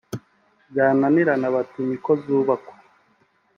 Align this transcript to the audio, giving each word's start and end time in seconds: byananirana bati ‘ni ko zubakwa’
byananirana 0.71 1.47
bati 1.55 1.79
‘ni 1.87 1.97
ko 2.03 2.11
zubakwa’ 2.21 2.73